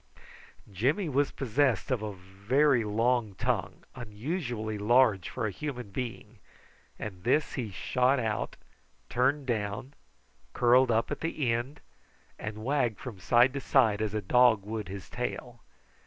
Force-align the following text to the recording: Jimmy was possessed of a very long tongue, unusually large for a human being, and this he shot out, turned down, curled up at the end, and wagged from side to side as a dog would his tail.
Jimmy 0.71 1.09
was 1.09 1.29
possessed 1.29 1.91
of 1.91 2.01
a 2.01 2.11
very 2.11 2.83
long 2.83 3.35
tongue, 3.35 3.83
unusually 3.93 4.79
large 4.79 5.29
for 5.29 5.45
a 5.45 5.51
human 5.51 5.91
being, 5.91 6.39
and 6.97 7.23
this 7.23 7.53
he 7.53 7.69
shot 7.69 8.19
out, 8.19 8.55
turned 9.09 9.45
down, 9.45 9.93
curled 10.53 10.89
up 10.89 11.11
at 11.11 11.19
the 11.19 11.51
end, 11.53 11.81
and 12.39 12.63
wagged 12.65 12.97
from 12.99 13.19
side 13.19 13.53
to 13.53 13.59
side 13.61 14.01
as 14.01 14.15
a 14.15 14.23
dog 14.23 14.65
would 14.65 14.87
his 14.89 15.07
tail. 15.07 15.61